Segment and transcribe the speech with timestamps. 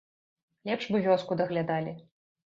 [0.69, 1.93] Лепш бы вёску даглядалі.